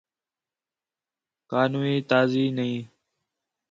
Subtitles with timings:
[1.49, 2.79] کَا نوی تازی نہیں